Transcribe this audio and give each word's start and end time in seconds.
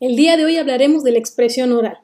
El 0.00 0.14
día 0.14 0.36
de 0.36 0.44
hoy 0.44 0.56
hablaremos 0.56 1.02
de 1.02 1.10
la 1.10 1.18
expresión 1.18 1.72
oral, 1.72 1.98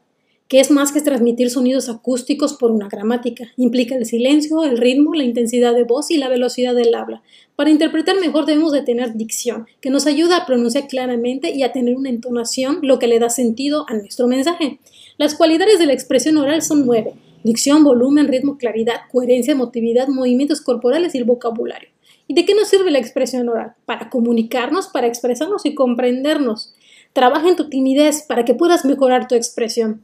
que 0.48 0.58
es 0.58 0.72
más 0.72 0.90
que 0.90 1.00
transmitir 1.00 1.48
sonidos 1.48 1.88
acústicos 1.88 2.54
por 2.54 2.72
una 2.72 2.88
gramática. 2.88 3.52
Implica 3.56 3.94
el 3.94 4.04
silencio, 4.04 4.64
el 4.64 4.78
ritmo, 4.78 5.14
la 5.14 5.22
intensidad 5.22 5.76
de 5.76 5.84
voz 5.84 6.10
y 6.10 6.16
la 6.16 6.28
velocidad 6.28 6.74
del 6.74 6.92
habla. 6.92 7.22
Para 7.54 7.70
interpretar 7.70 8.18
mejor 8.18 8.46
debemos 8.46 8.72
de 8.72 8.82
tener 8.82 9.14
dicción, 9.14 9.68
que 9.80 9.90
nos 9.90 10.08
ayuda 10.08 10.38
a 10.38 10.44
pronunciar 10.44 10.88
claramente 10.88 11.54
y 11.54 11.62
a 11.62 11.70
tener 11.70 11.94
una 11.94 12.08
entonación, 12.08 12.80
lo 12.82 12.98
que 12.98 13.06
le 13.06 13.20
da 13.20 13.30
sentido 13.30 13.86
a 13.88 13.94
nuestro 13.94 14.26
mensaje. 14.26 14.80
Las 15.16 15.36
cualidades 15.36 15.78
de 15.78 15.86
la 15.86 15.92
expresión 15.92 16.36
oral 16.36 16.62
son 16.62 16.86
nueve. 16.86 17.12
Dicción, 17.44 17.84
volumen, 17.84 18.26
ritmo, 18.26 18.58
claridad, 18.58 19.02
coherencia, 19.12 19.52
emotividad, 19.52 20.08
movimientos 20.08 20.62
corporales 20.62 21.14
y 21.14 21.18
el 21.18 21.24
vocabulario. 21.24 21.90
¿Y 22.26 22.34
de 22.34 22.44
qué 22.44 22.56
nos 22.56 22.66
sirve 22.66 22.90
la 22.90 22.98
expresión 22.98 23.48
oral? 23.48 23.74
Para 23.84 24.10
comunicarnos, 24.10 24.88
para 24.88 25.06
expresarnos 25.06 25.64
y 25.64 25.76
comprendernos. 25.76 26.74
Trabaja 27.14 27.48
en 27.48 27.56
tu 27.56 27.70
timidez 27.70 28.22
para 28.22 28.44
que 28.44 28.54
puedas 28.54 28.84
mejorar 28.84 29.28
tu 29.28 29.36
expresión. 29.36 30.02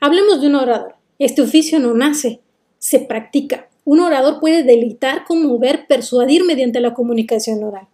Hablemos 0.00 0.40
de 0.40 0.46
un 0.46 0.54
orador. 0.54 0.94
Este 1.18 1.42
oficio 1.42 1.80
no 1.80 1.92
nace, 1.92 2.40
se 2.78 3.00
practica. 3.00 3.68
Un 3.84 3.98
orador 3.98 4.38
puede 4.38 4.62
delitar, 4.62 5.24
conmover, 5.24 5.86
persuadir 5.88 6.44
mediante 6.44 6.80
la 6.80 6.94
comunicación 6.94 7.64
oral. 7.64 7.88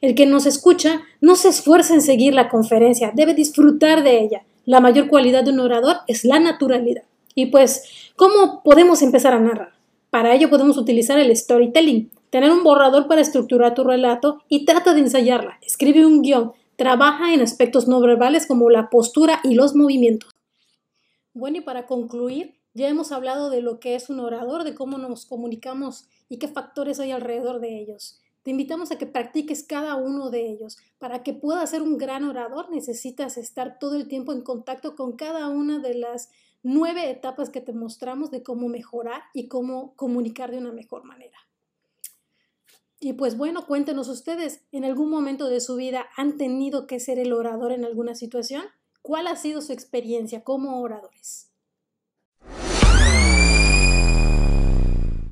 El 0.00 0.14
que 0.14 0.26
nos 0.26 0.46
escucha 0.46 1.02
no 1.20 1.34
se 1.34 1.48
esfuerza 1.48 1.94
en 1.94 2.00
seguir 2.00 2.32
la 2.32 2.48
conferencia, 2.48 3.12
debe 3.12 3.34
disfrutar 3.34 4.04
de 4.04 4.20
ella. 4.20 4.44
La 4.66 4.80
mayor 4.80 5.08
cualidad 5.08 5.42
de 5.42 5.50
un 5.50 5.58
orador 5.58 5.96
es 6.06 6.24
la 6.24 6.38
naturalidad. 6.38 7.02
Y 7.34 7.46
pues, 7.46 8.12
¿cómo 8.14 8.62
podemos 8.62 9.02
empezar 9.02 9.34
a 9.34 9.40
narrar? 9.40 9.72
Para 10.10 10.32
ello 10.32 10.48
podemos 10.48 10.76
utilizar 10.76 11.18
el 11.18 11.36
storytelling, 11.36 12.10
tener 12.30 12.52
un 12.52 12.62
borrador 12.62 13.08
para 13.08 13.20
estructurar 13.20 13.74
tu 13.74 13.82
relato 13.82 14.42
y 14.48 14.64
trata 14.64 14.94
de 14.94 15.00
ensayarla. 15.00 15.58
Escribe 15.62 16.06
un 16.06 16.22
guion, 16.22 16.52
trabaja 16.82 17.32
en 17.32 17.40
aspectos 17.40 17.86
no 17.86 18.00
verbales 18.00 18.44
como 18.44 18.68
la 18.68 18.90
postura 18.90 19.38
y 19.44 19.54
los 19.54 19.76
movimientos. 19.76 20.32
Bueno, 21.32 21.58
y 21.58 21.60
para 21.60 21.86
concluir, 21.86 22.56
ya 22.74 22.88
hemos 22.88 23.12
hablado 23.12 23.50
de 23.50 23.62
lo 23.62 23.78
que 23.78 23.94
es 23.94 24.10
un 24.10 24.18
orador, 24.18 24.64
de 24.64 24.74
cómo 24.74 24.98
nos 24.98 25.24
comunicamos 25.24 26.08
y 26.28 26.38
qué 26.38 26.48
factores 26.48 26.98
hay 26.98 27.12
alrededor 27.12 27.60
de 27.60 27.78
ellos. 27.78 28.18
Te 28.42 28.50
invitamos 28.50 28.90
a 28.90 28.98
que 28.98 29.06
practiques 29.06 29.62
cada 29.62 29.94
uno 29.94 30.30
de 30.30 30.44
ellos. 30.50 30.76
Para 30.98 31.22
que 31.22 31.34
puedas 31.34 31.70
ser 31.70 31.82
un 31.82 31.98
gran 31.98 32.24
orador 32.24 32.68
necesitas 32.68 33.38
estar 33.38 33.78
todo 33.78 33.94
el 33.94 34.08
tiempo 34.08 34.32
en 34.32 34.42
contacto 34.42 34.96
con 34.96 35.12
cada 35.12 35.46
una 35.46 35.78
de 35.78 35.94
las 35.94 36.30
nueve 36.64 37.08
etapas 37.08 37.50
que 37.50 37.60
te 37.60 37.72
mostramos 37.72 38.32
de 38.32 38.42
cómo 38.42 38.68
mejorar 38.68 39.22
y 39.34 39.46
cómo 39.46 39.94
comunicar 39.94 40.50
de 40.50 40.58
una 40.58 40.72
mejor 40.72 41.04
manera. 41.04 41.31
Y 43.04 43.14
pues 43.14 43.36
bueno, 43.36 43.66
cuéntenos 43.66 44.06
ustedes, 44.06 44.60
¿en 44.70 44.84
algún 44.84 45.10
momento 45.10 45.48
de 45.48 45.60
su 45.60 45.74
vida 45.74 46.06
han 46.16 46.36
tenido 46.36 46.86
que 46.86 47.00
ser 47.00 47.18
el 47.18 47.32
orador 47.32 47.72
en 47.72 47.84
alguna 47.84 48.14
situación? 48.14 48.62
¿Cuál 49.02 49.26
ha 49.26 49.34
sido 49.34 49.60
su 49.60 49.72
experiencia 49.72 50.44
como 50.44 50.80
oradores? 50.80 51.51